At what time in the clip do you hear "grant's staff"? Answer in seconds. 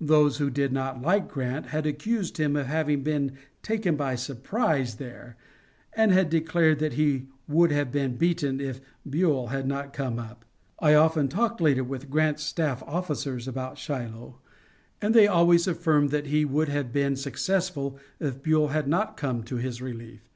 12.10-12.82